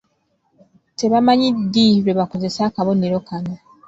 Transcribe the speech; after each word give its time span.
Tebamanyi 0.99 1.47
ddi 1.59 1.85
lwe 2.03 2.13
bakozesa 2.19 2.59
akabonero 2.69 3.17
kano! 3.27 3.55